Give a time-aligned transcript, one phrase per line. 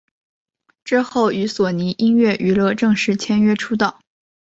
[0.83, 3.99] 之后与索尼音乐娱乐正式签约出道。